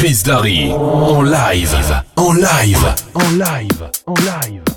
[0.00, 1.74] Chris Darry en live,
[2.16, 4.69] en live, en live, en live,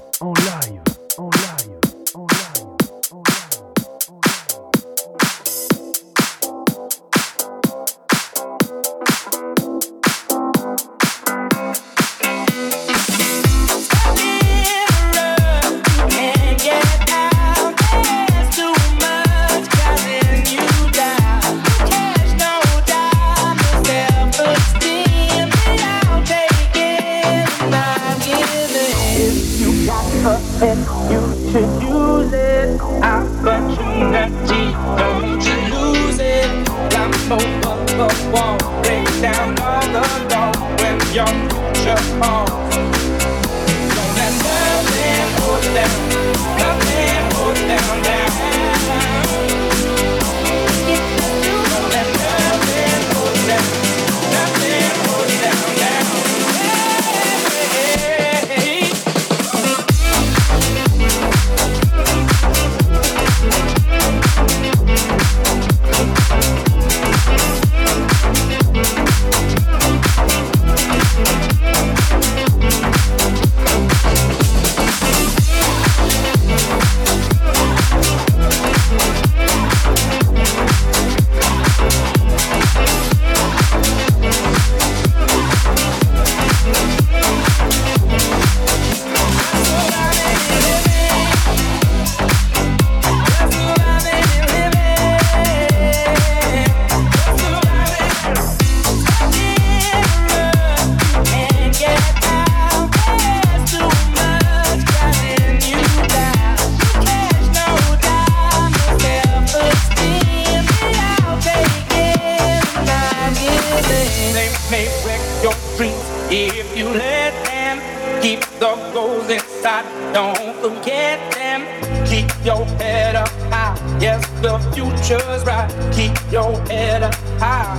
[120.13, 121.65] don't forget them.
[122.05, 123.75] Keep your head up high.
[123.99, 125.69] Yes, the future's bright.
[125.93, 127.75] Keep your head up high.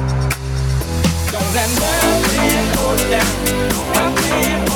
[1.33, 3.31] Don't let nothing hold you down.
[3.95, 4.74] Nothing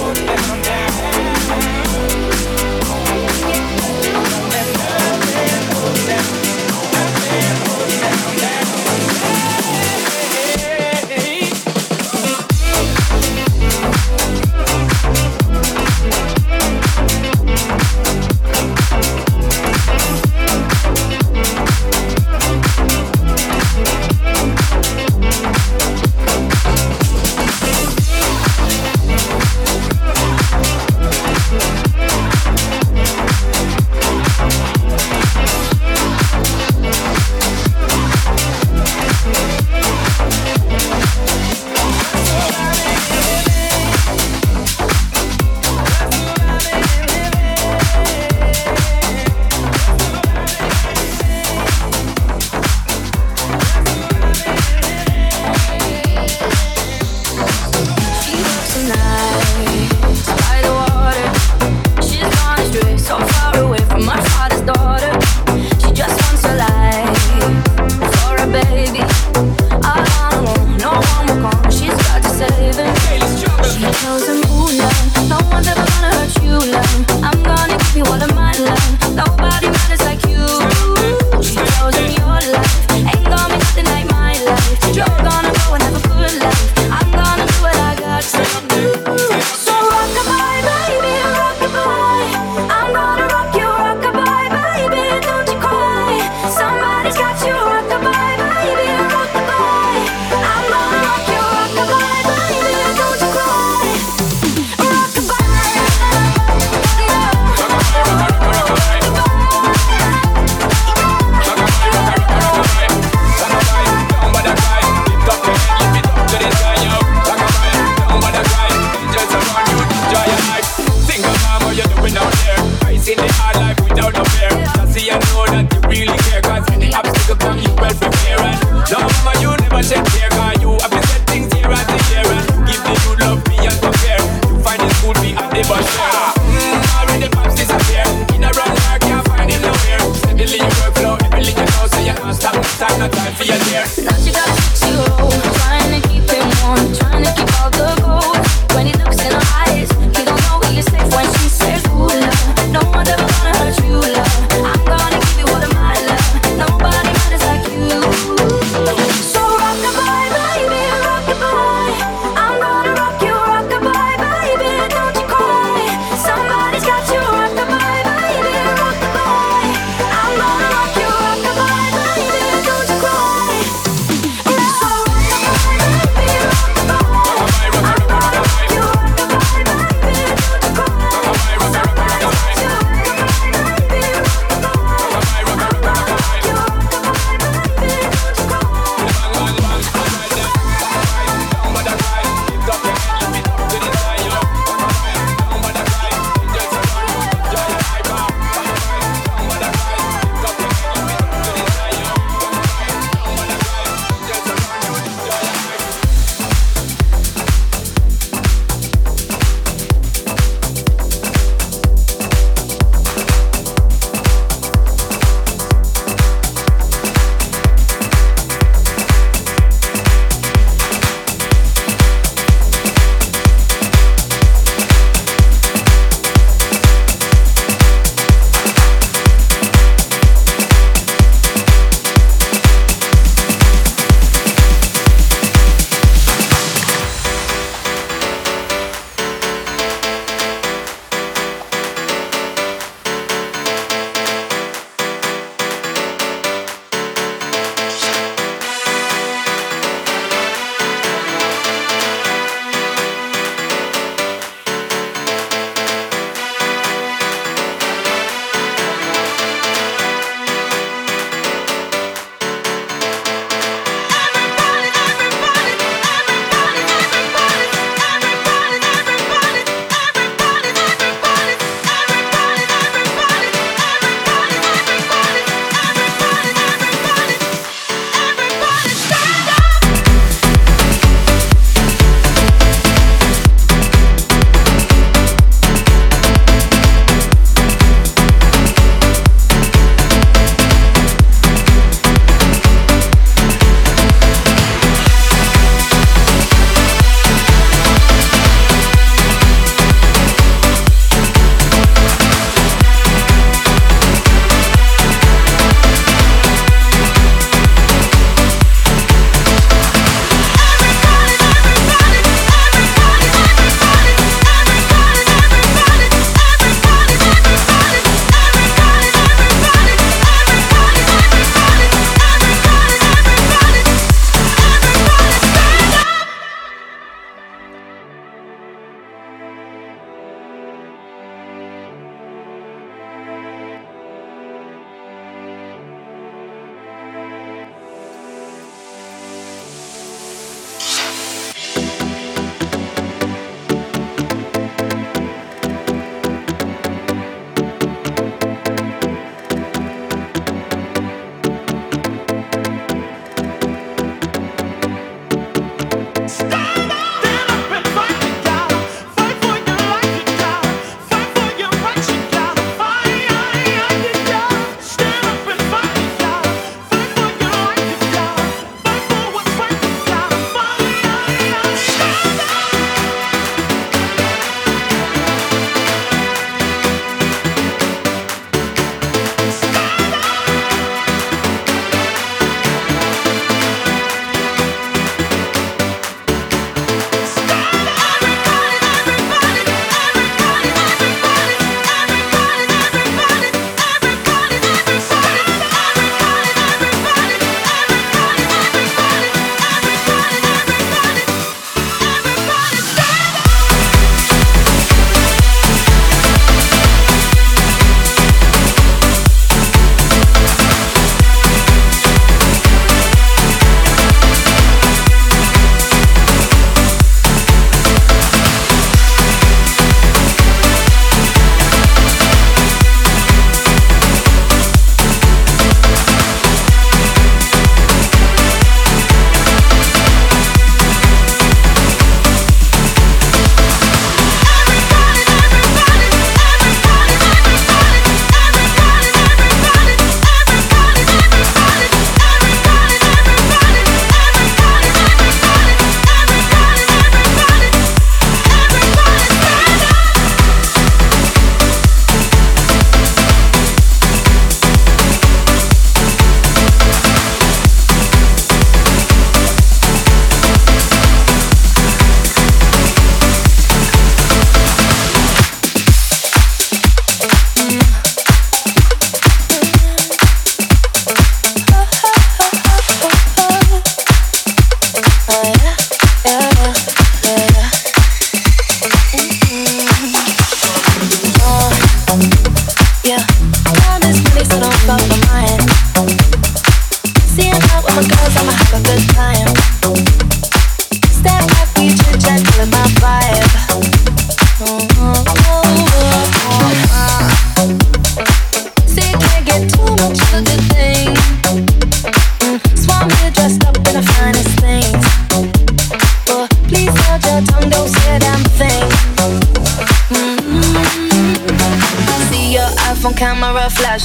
[74.01, 75.18] 桥上无人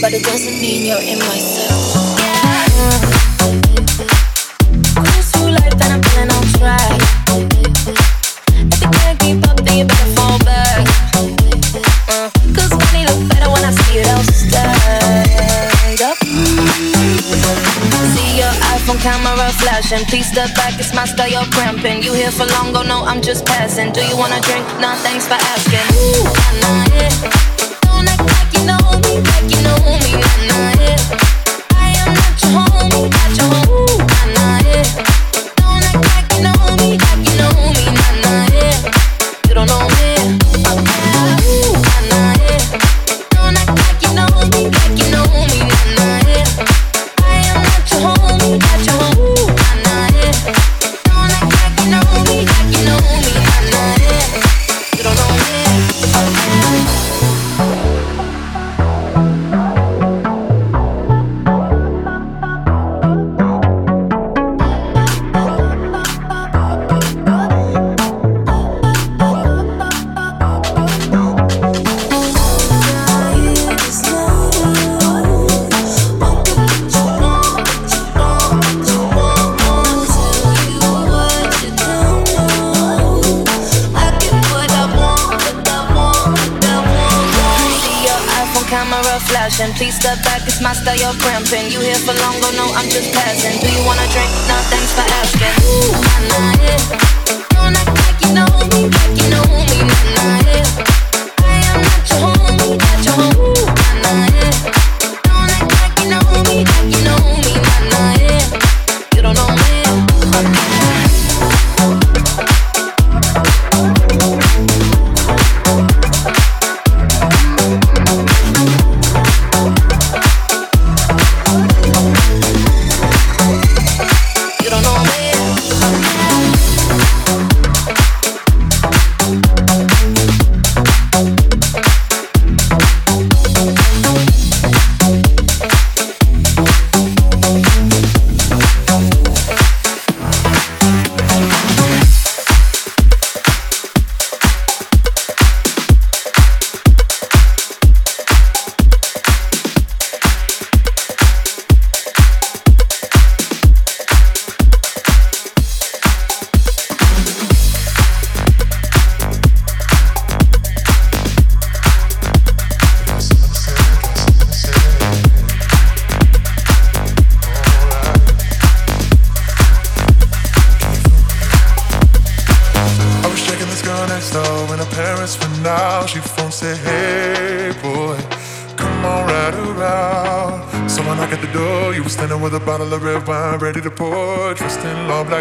[0.00, 2.14] but it doesn't mean you're in my circle.
[2.22, 2.66] Yeah.
[4.94, 7.00] Cruise through life and I'm playing on track.
[8.70, 10.86] If you can't keep up, then you better fall back.
[12.08, 12.30] Uh,
[12.78, 16.18] Money look better when I see it all stacked up.
[18.14, 20.04] See your iPhone camera flashing.
[20.06, 22.02] Please step back, it's my style, you're cramping.
[22.02, 23.92] You here for long, go no, I'm just passing.
[23.92, 24.64] Do you wanna drink?
[24.78, 26.37] Nah, thanks for asking.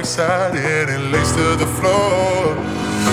[0.08, 2.56] excited and laced to the floor.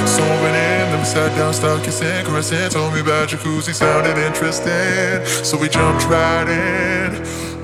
[0.06, 2.70] Soaring in, then we sat down, start kissing, caressing.
[2.70, 5.26] Told me about jacuzzi, sounded interesting.
[5.44, 7.10] So we jumped right in.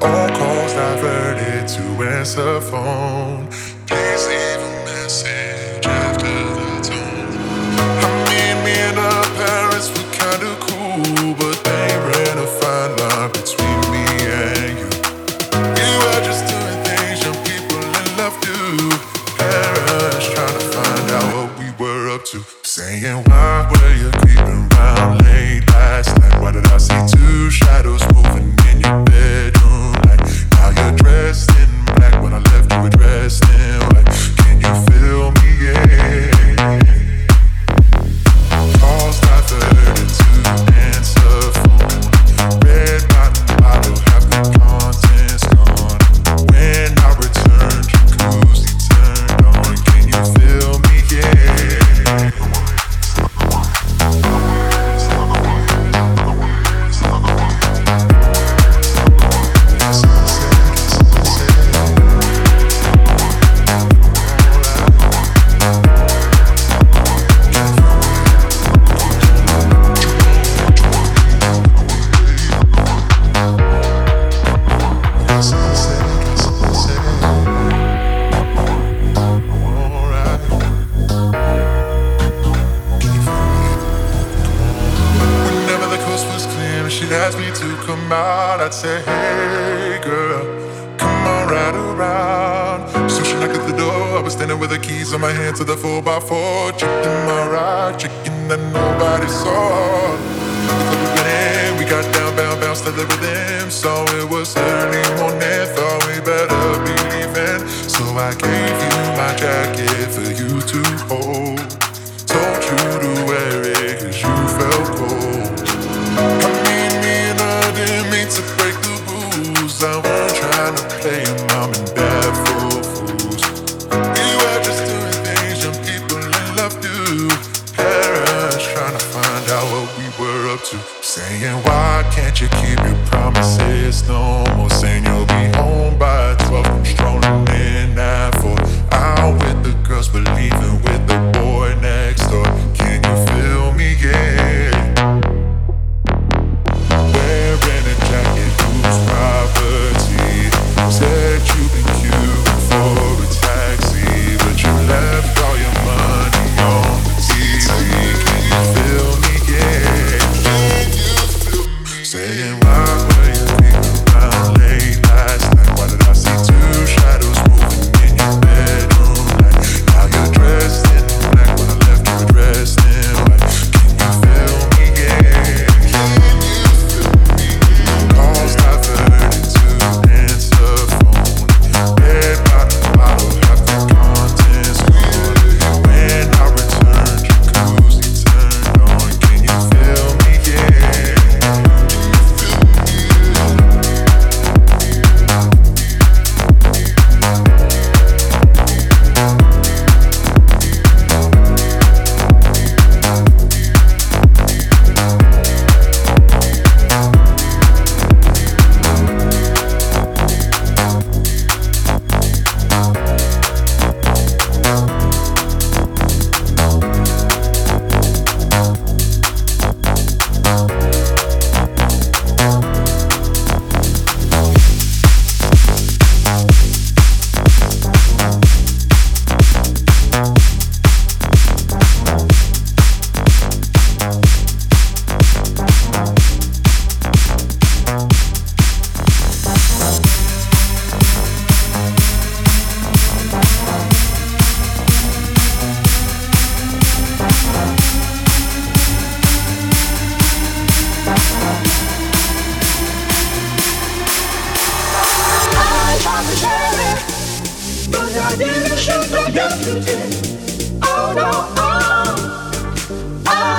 [0.02, 3.46] All calls diverted to answer phone.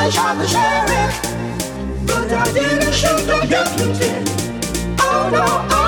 [0.02, 1.22] I shot the sheriff,
[2.08, 4.10] but I didn't shoot the deputy.
[5.00, 5.46] Oh no.
[5.46, 5.81] Oh,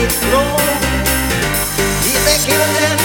[0.00, 0.56] let it flow.
[2.02, 2.99] It, keep it.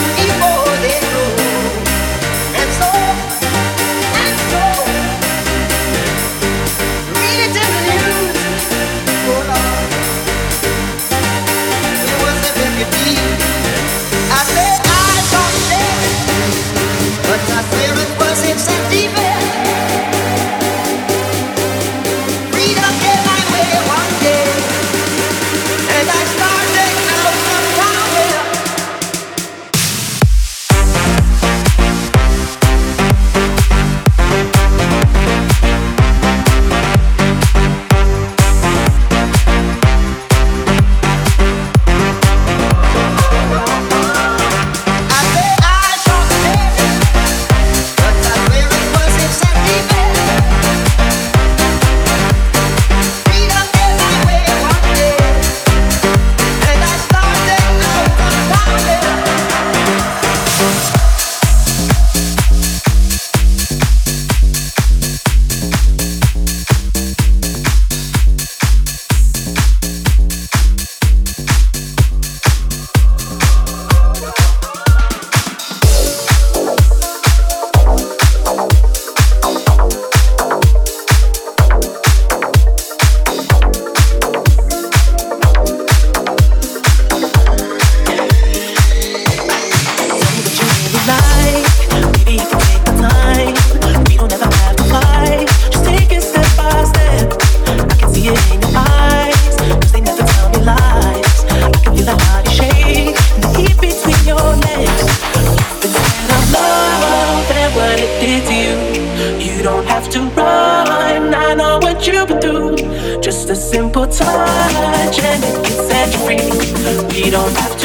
[114.08, 117.24] touch and it can set free.
[117.24, 117.85] We don't have to.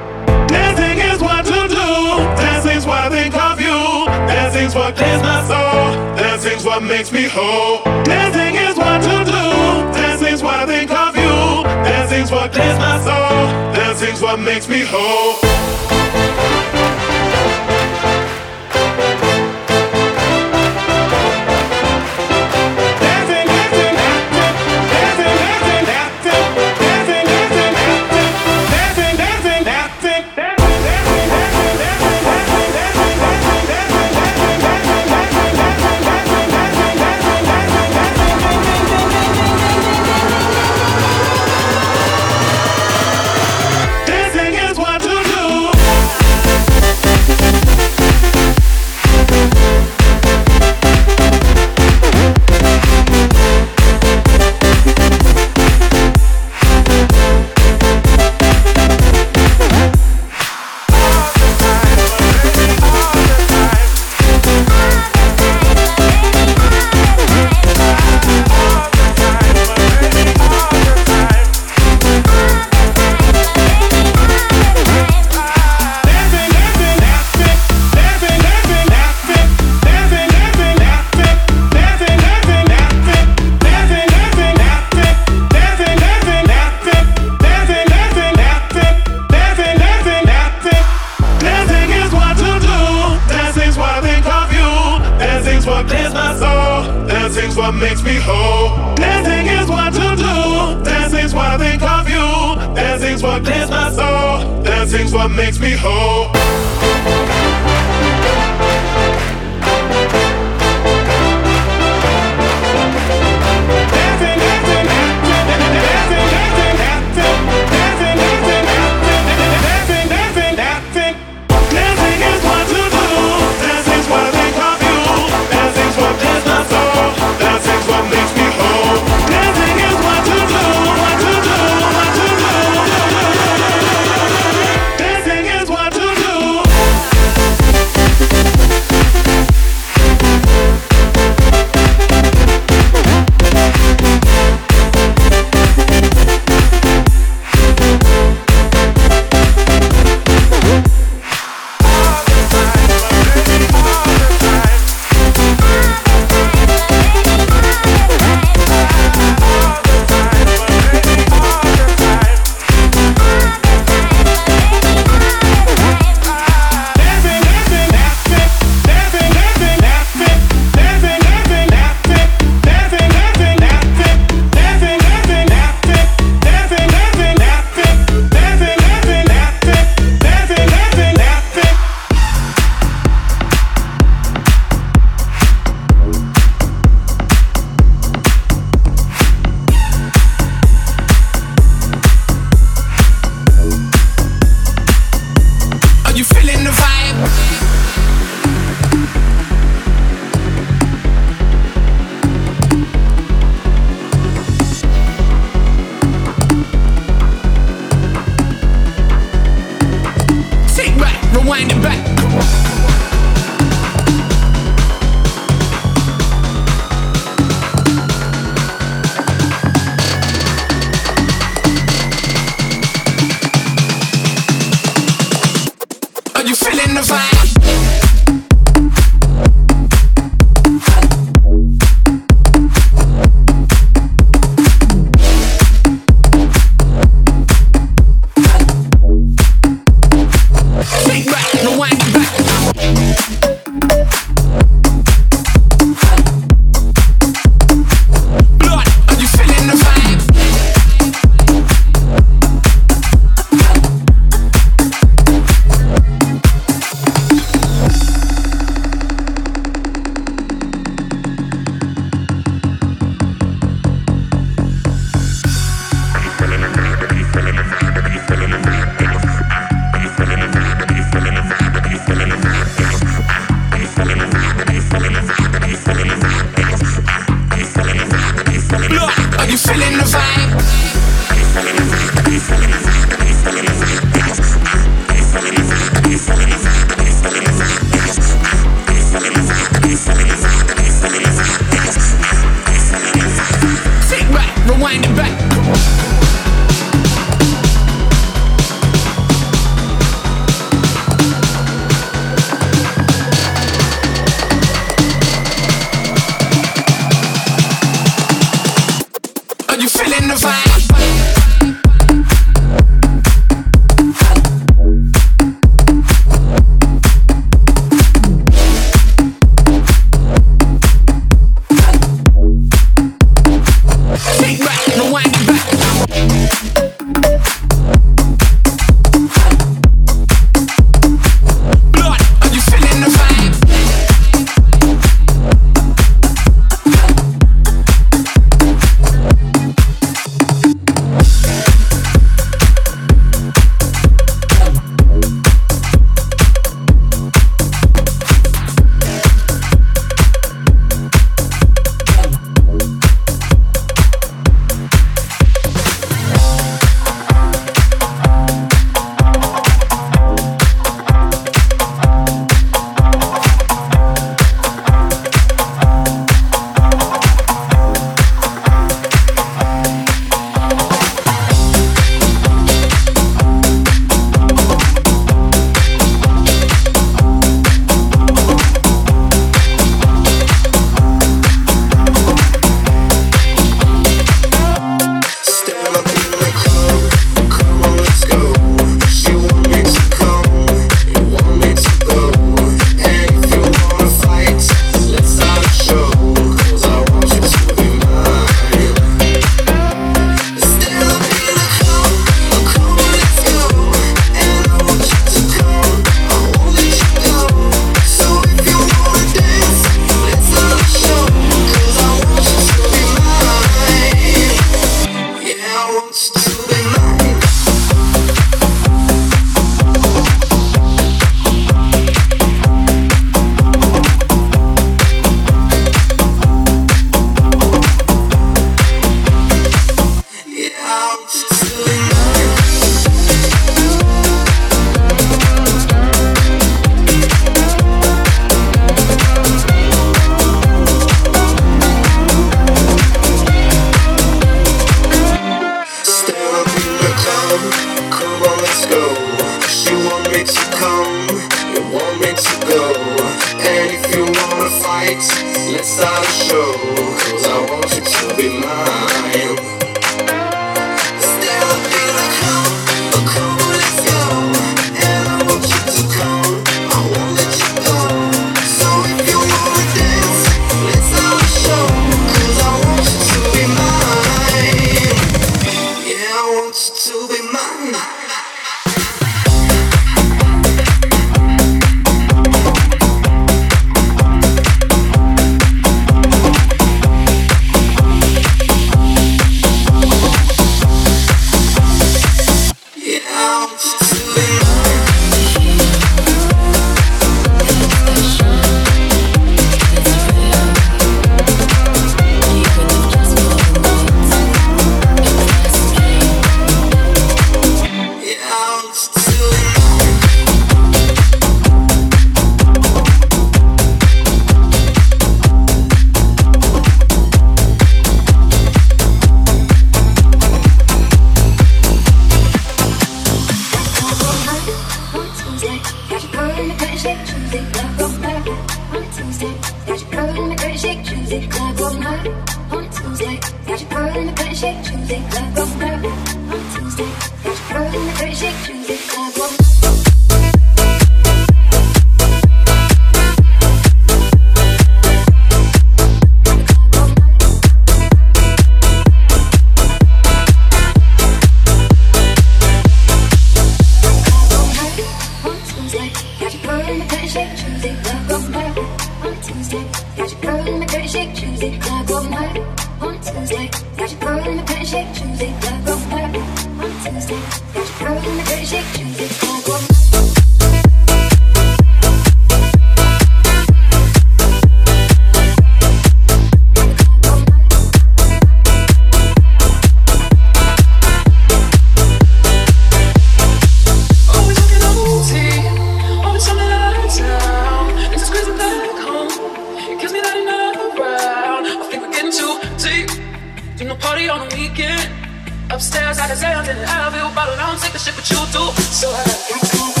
[595.71, 598.37] Upstairs, I can say I'm in the bottle, I don't take the shit, but you
[598.51, 598.71] do.
[598.91, 600.00] So I